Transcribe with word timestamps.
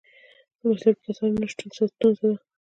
د 0.57 0.59
مسلکي 0.69 1.01
کسانو 1.07 1.39
نشتون 1.41 1.69
ستونزه 1.75 2.23
ده. 2.29 2.35